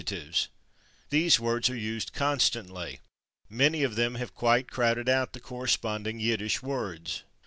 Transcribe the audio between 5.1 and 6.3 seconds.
the corresponding